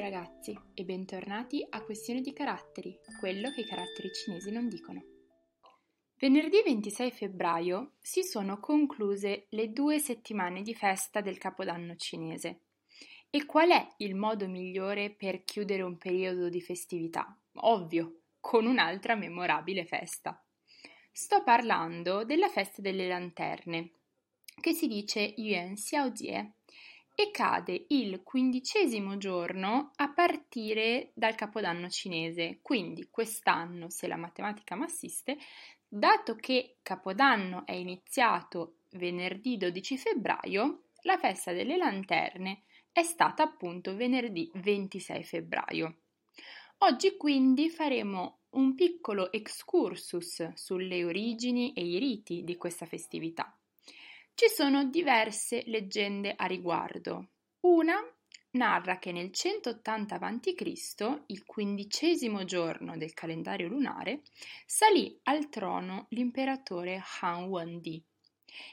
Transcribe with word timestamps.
ragazzi 0.00 0.58
e 0.72 0.84
bentornati 0.84 1.64
a 1.68 1.82
Questione 1.82 2.22
di 2.22 2.32
caratteri, 2.32 2.98
quello 3.20 3.50
che 3.50 3.60
i 3.60 3.66
caratteri 3.66 4.10
cinesi 4.12 4.50
non 4.50 4.66
dicono. 4.66 5.04
Venerdì 6.16 6.62
26 6.64 7.10
febbraio 7.10 7.92
si 8.00 8.22
sono 8.22 8.60
concluse 8.60 9.46
le 9.50 9.70
due 9.70 9.98
settimane 9.98 10.62
di 10.62 10.74
festa 10.74 11.20
del 11.20 11.36
Capodanno 11.36 11.96
cinese. 11.96 12.62
E 13.28 13.44
qual 13.44 13.70
è 13.70 13.86
il 13.98 14.14
modo 14.14 14.48
migliore 14.48 15.10
per 15.10 15.44
chiudere 15.44 15.82
un 15.82 15.98
periodo 15.98 16.48
di 16.48 16.62
festività? 16.62 17.38
Ovvio, 17.56 18.22
con 18.40 18.64
un'altra 18.64 19.16
memorabile 19.16 19.84
festa. 19.84 20.42
Sto 21.12 21.42
parlando 21.42 22.24
della 22.24 22.48
festa 22.48 22.80
delle 22.80 23.06
lanterne, 23.06 23.90
che 24.60 24.72
si 24.72 24.86
dice 24.86 25.20
Yuan 25.20 25.74
Xiaojie 25.74 26.54
e 27.20 27.32
cade 27.32 27.86
il 27.88 28.22
quindicesimo 28.22 29.16
giorno 29.16 29.90
a 29.96 30.08
partire 30.08 31.10
dal 31.14 31.34
capodanno 31.34 31.88
cinese. 31.88 32.60
Quindi 32.62 33.08
quest'anno, 33.10 33.90
se 33.90 34.06
la 34.06 34.14
matematica 34.14 34.76
m'assiste, 34.76 35.36
dato 35.88 36.36
che 36.36 36.76
capodanno 36.80 37.66
è 37.66 37.72
iniziato 37.72 38.82
venerdì 38.90 39.56
12 39.56 39.98
febbraio, 39.98 40.82
la 41.02 41.18
festa 41.18 41.52
delle 41.52 41.76
lanterne 41.76 42.62
è 42.92 43.02
stata 43.02 43.42
appunto 43.42 43.96
venerdì 43.96 44.48
26 44.54 45.24
febbraio. 45.24 45.96
Oggi 46.78 47.16
quindi 47.16 47.68
faremo 47.68 48.42
un 48.50 48.76
piccolo 48.76 49.32
excursus 49.32 50.52
sulle 50.54 51.02
origini 51.02 51.72
e 51.72 51.84
i 51.84 51.98
riti 51.98 52.44
di 52.44 52.56
questa 52.56 52.86
festività. 52.86 53.58
Ci 54.40 54.46
sono 54.54 54.84
diverse 54.84 55.64
leggende 55.66 56.32
a 56.36 56.46
riguardo. 56.46 57.30
Una 57.62 57.96
narra 58.50 59.00
che 59.00 59.10
nel 59.10 59.32
180 59.32 60.14
a.C., 60.14 61.22
il 61.26 61.44
quindicesimo 61.44 62.44
giorno 62.44 62.96
del 62.96 63.14
calendario 63.14 63.66
lunare, 63.66 64.22
salì 64.64 65.18
al 65.24 65.48
trono 65.48 66.06
l'imperatore 66.10 67.02
Han 67.20 67.46
Wendi 67.46 68.00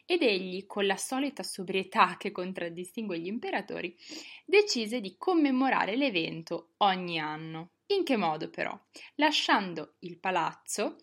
ed 0.06 0.22
egli, 0.22 0.68
con 0.68 0.86
la 0.86 0.98
solita 0.98 1.42
sobrietà 1.42 2.16
che 2.16 2.32
contraddistingue 2.32 3.18
gli 3.18 3.26
imperatori, 3.26 3.98
decise 4.46 5.02
di 5.02 5.16
commemorare 5.18 5.96
l'evento 5.96 6.74
ogni 6.78 7.18
anno. 7.18 7.72
In 7.88 8.04
che 8.04 8.18
modo 8.18 8.52
però? 8.52 8.80
Lasciando 9.16 9.96
il 10.02 10.20
palazzo 10.20 10.98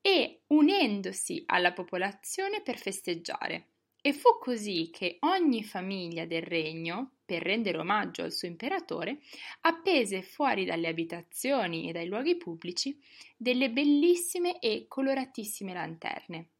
e 0.00 0.44
unendosi 0.46 1.42
alla 1.44 1.74
popolazione 1.74 2.62
per 2.62 2.78
festeggiare. 2.78 3.72
E 4.06 4.12
fu 4.12 4.38
così 4.38 4.90
che 4.92 5.16
ogni 5.22 5.64
famiglia 5.64 6.26
del 6.26 6.42
regno, 6.42 7.14
per 7.24 7.42
rendere 7.42 7.78
omaggio 7.78 8.22
al 8.22 8.32
suo 8.32 8.46
imperatore, 8.46 9.18
appese 9.62 10.22
fuori 10.22 10.64
dalle 10.64 10.86
abitazioni 10.86 11.88
e 11.88 11.92
dai 11.92 12.06
luoghi 12.06 12.36
pubblici 12.36 12.96
delle 13.36 13.68
bellissime 13.68 14.60
e 14.60 14.84
coloratissime 14.86 15.72
lanterne. 15.72 16.50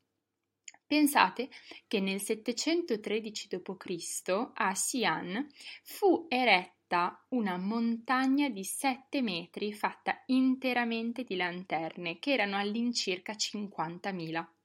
Pensate 0.84 1.48
che 1.86 2.00
nel 2.00 2.20
713 2.20 3.46
d.C. 3.46 4.50
a 4.52 4.72
Xi'an 4.72 5.48
fu 5.84 6.26
eretta 6.28 7.24
una 7.28 7.56
montagna 7.58 8.48
di 8.48 8.64
7 8.64 9.22
metri 9.22 9.72
fatta 9.72 10.20
interamente 10.26 11.22
di 11.22 11.36
lanterne, 11.36 12.18
che 12.18 12.32
erano 12.32 12.56
all'incirca 12.56 13.34
50.000. 13.34 14.55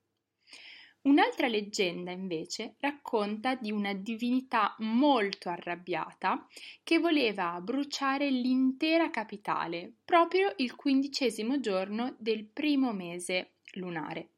Un'altra 1.04 1.48
leggenda, 1.48 2.12
invece, 2.12 2.76
racconta 2.80 3.56
di 3.56 3.72
una 3.72 3.94
divinità 3.94 4.76
molto 4.80 5.50
arrabbiata 5.50 6.46
che 6.84 7.00
voleva 7.00 7.60
bruciare 7.60 8.30
l'intera 8.30 9.10
capitale 9.10 9.94
proprio 10.06 10.54
il 10.58 10.76
quindicesimo 10.76 11.60
giorno 11.60 12.16
del 12.20 12.46
primo 12.46 12.94
mese 12.94 13.54
lunare. 13.74 14.30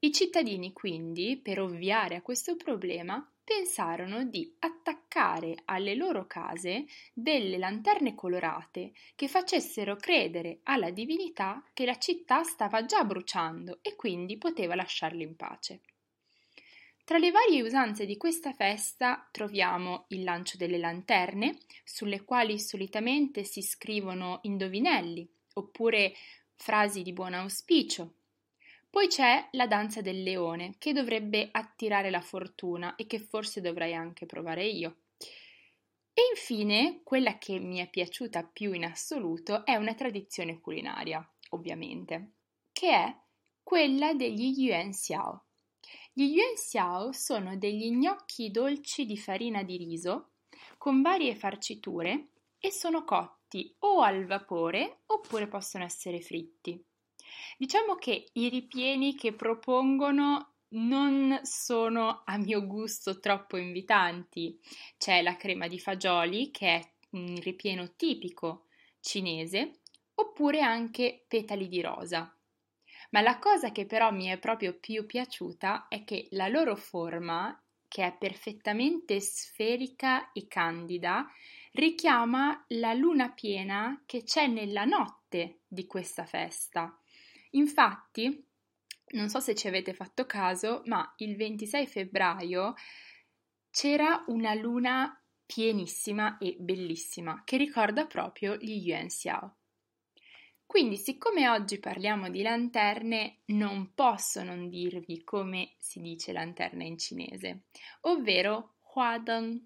I 0.00 0.12
cittadini 0.12 0.72
quindi, 0.72 1.36
per 1.36 1.60
ovviare 1.60 2.16
a 2.16 2.22
questo 2.22 2.56
problema, 2.56 3.24
pensarono 3.46 4.24
di 4.24 4.52
attaccare 4.58 5.62
alle 5.66 5.94
loro 5.94 6.26
case 6.26 6.86
delle 7.12 7.58
lanterne 7.58 8.16
colorate 8.16 8.90
che 9.14 9.28
facessero 9.28 9.94
credere 9.94 10.58
alla 10.64 10.90
divinità 10.90 11.62
che 11.72 11.84
la 11.84 11.96
città 11.96 12.42
stava 12.42 12.84
già 12.84 13.04
bruciando 13.04 13.78
e 13.82 13.94
quindi 13.94 14.36
poteva 14.36 14.74
lasciarli 14.74 15.22
in 15.22 15.36
pace. 15.36 15.80
Tra 17.04 17.18
le 17.18 17.30
varie 17.30 17.62
usanze 17.62 18.04
di 18.04 18.16
questa 18.16 18.52
festa 18.52 19.28
troviamo 19.30 20.06
il 20.08 20.24
lancio 20.24 20.56
delle 20.56 20.78
lanterne, 20.78 21.56
sulle 21.84 22.24
quali 22.24 22.58
solitamente 22.58 23.44
si 23.44 23.62
scrivono 23.62 24.40
indovinelli 24.42 25.24
oppure 25.52 26.14
frasi 26.56 27.02
di 27.02 27.12
buon 27.12 27.34
auspicio, 27.34 28.14
poi 28.96 29.08
c'è 29.08 29.46
la 29.50 29.66
danza 29.66 30.00
del 30.00 30.22
leone, 30.22 30.76
che 30.78 30.94
dovrebbe 30.94 31.50
attirare 31.52 32.08
la 32.08 32.22
fortuna 32.22 32.94
e 32.94 33.06
che 33.06 33.18
forse 33.18 33.60
dovrei 33.60 33.92
anche 33.92 34.24
provare 34.24 34.64
io. 34.64 35.00
E 36.14 36.22
infine, 36.30 37.02
quella 37.04 37.36
che 37.36 37.58
mi 37.58 37.76
è 37.76 37.90
piaciuta 37.90 38.44
più 38.44 38.72
in 38.72 38.86
assoluto 38.86 39.66
è 39.66 39.74
una 39.74 39.92
tradizione 39.92 40.60
culinaria, 40.62 41.22
ovviamente, 41.50 42.36
che 42.72 42.90
è 42.90 43.14
quella 43.62 44.14
degli 44.14 44.58
yuan 44.58 44.92
xiao. 44.92 45.44
Gli 46.14 46.34
yuan 46.34 46.54
xiao 46.54 47.12
sono 47.12 47.58
degli 47.58 47.90
gnocchi 47.90 48.50
dolci 48.50 49.04
di 49.04 49.18
farina 49.18 49.62
di 49.62 49.76
riso 49.76 50.30
con 50.78 51.02
varie 51.02 51.34
farciture 51.34 52.28
e 52.58 52.72
sono 52.72 53.04
cotti 53.04 53.76
o 53.80 54.00
al 54.00 54.24
vapore 54.24 55.00
oppure 55.04 55.48
possono 55.48 55.84
essere 55.84 56.22
fritti. 56.22 56.82
Diciamo 57.58 57.94
che 57.94 58.28
i 58.32 58.48
ripieni 58.48 59.14
che 59.14 59.32
propongono 59.32 60.54
non 60.68 61.40
sono 61.42 62.22
a 62.24 62.36
mio 62.38 62.66
gusto 62.66 63.20
troppo 63.20 63.56
invitanti. 63.56 64.58
C'è 64.98 65.22
la 65.22 65.36
crema 65.36 65.68
di 65.68 65.78
fagioli, 65.78 66.50
che 66.50 66.66
è 66.66 66.92
un 67.10 67.36
ripieno 67.40 67.94
tipico 67.94 68.66
cinese, 69.00 69.80
oppure 70.14 70.60
anche 70.60 71.24
petali 71.28 71.68
di 71.68 71.80
rosa. 71.80 72.30
Ma 73.10 73.20
la 73.20 73.38
cosa 73.38 73.70
che 73.70 73.86
però 73.86 74.10
mi 74.10 74.26
è 74.26 74.38
proprio 74.38 74.78
più 74.78 75.06
piaciuta 75.06 75.86
è 75.88 76.04
che 76.04 76.26
la 76.30 76.48
loro 76.48 76.74
forma, 76.74 77.58
che 77.86 78.04
è 78.04 78.16
perfettamente 78.16 79.20
sferica 79.20 80.32
e 80.32 80.48
candida, 80.48 81.26
richiama 81.72 82.64
la 82.68 82.92
luna 82.94 83.30
piena 83.30 84.02
che 84.06 84.24
c'è 84.24 84.48
nella 84.48 84.84
notte 84.84 85.60
di 85.68 85.86
questa 85.86 86.24
festa. 86.24 86.98
Infatti, 87.56 88.44
non 89.08 89.28
so 89.28 89.40
se 89.40 89.54
ci 89.54 89.66
avete 89.66 89.94
fatto 89.94 90.26
caso, 90.26 90.82
ma 90.86 91.14
il 91.18 91.36
26 91.36 91.86
febbraio 91.86 92.74
c'era 93.70 94.24
una 94.28 94.54
luna 94.54 95.20
pienissima 95.44 96.38
e 96.38 96.56
bellissima 96.58 97.42
che 97.44 97.56
ricorda 97.56 98.06
proprio 98.06 98.56
gli 98.56 98.88
Yuan 98.88 99.06
Xiao. 99.06 99.56
Quindi, 100.66 100.96
siccome 100.96 101.48
oggi 101.48 101.78
parliamo 101.78 102.28
di 102.28 102.42
lanterne, 102.42 103.42
non 103.46 103.94
posso 103.94 104.42
non 104.42 104.68
dirvi 104.68 105.22
come 105.22 105.76
si 105.78 106.00
dice 106.00 106.32
lanterna 106.32 106.82
in 106.82 106.98
cinese, 106.98 107.66
ovvero 108.00 108.78
Huadeng, 108.92 109.62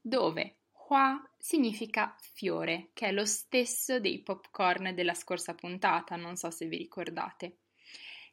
dove 0.00 0.58
Hua 0.86 1.18
significa 1.38 2.14
fiore, 2.20 2.90
che 2.92 3.06
è 3.06 3.12
lo 3.12 3.24
stesso 3.24 4.00
dei 4.00 4.20
popcorn 4.20 4.94
della 4.94 5.14
scorsa 5.14 5.54
puntata, 5.54 6.16
non 6.16 6.36
so 6.36 6.50
se 6.50 6.66
vi 6.66 6.76
ricordate. 6.76 7.58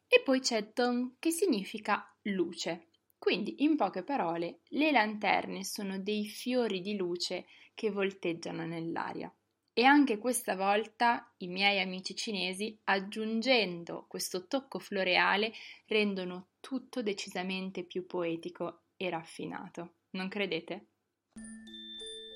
E 0.08 0.22
poi 0.22 0.42
c'è 0.42 0.72
Dong, 0.74 1.14
che 1.20 1.32
significa 1.32 2.06
luce. 2.24 2.90
Quindi, 3.18 3.64
in 3.64 3.78
poche 3.78 4.04
parole, 4.04 4.60
le 4.70 4.92
lanterne 4.92 5.64
sono 5.64 6.00
dei 6.00 6.26
fiori 6.26 6.82
di 6.82 6.96
luce 6.98 7.46
che 7.74 7.90
volteggiano 7.92 8.66
nell'aria. 8.66 9.34
E 9.74 9.84
anche 9.86 10.18
questa 10.18 10.56
volta 10.56 11.34
i 11.38 11.48
miei 11.48 11.80
amici 11.80 12.14
cinesi, 12.16 12.78
aggiungendo 12.84 14.06
questo 14.10 14.48
tocco 14.48 14.80
floreale, 14.80 15.54
rendono 15.88 16.50
tutto 16.60 17.02
decisamente 17.02 17.84
più 17.84 18.06
poetico 18.06 18.82
e 18.98 19.10
raffinato. 19.10 19.94
Non 20.12 20.28
credete? 20.28 20.88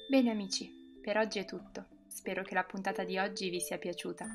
Bene 0.07 0.29
amici, 0.29 0.71
per 1.01 1.17
oggi 1.17 1.39
è 1.39 1.45
tutto. 1.45 1.85
Spero 2.07 2.43
che 2.43 2.53
la 2.53 2.63
puntata 2.63 3.03
di 3.03 3.17
oggi 3.17 3.49
vi 3.49 3.59
sia 3.59 3.79
piaciuta. 3.79 4.27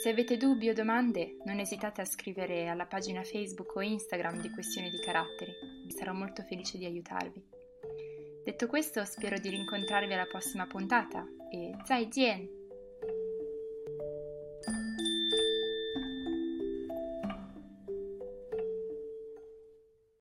Se 0.00 0.08
avete 0.08 0.36
dubbi 0.36 0.68
o 0.68 0.72
domande, 0.72 1.38
non 1.44 1.58
esitate 1.58 2.00
a 2.00 2.04
scrivere 2.04 2.68
alla 2.68 2.86
pagina 2.86 3.24
Facebook 3.24 3.74
o 3.74 3.80
Instagram 3.80 4.40
di 4.40 4.50
Questioni 4.50 4.90
di 4.90 5.00
Caratteri. 5.00 5.52
Sarò 5.88 6.12
molto 6.12 6.42
felice 6.44 6.78
di 6.78 6.84
aiutarvi. 6.84 7.42
Detto 8.44 8.68
questo, 8.68 9.04
spero 9.04 9.36
di 9.38 9.48
rincontrarvi 9.48 10.12
alla 10.12 10.26
prossima 10.26 10.66
puntata 10.66 11.26
e 11.50 11.74
zai 11.84 12.06
jian! 12.06 12.63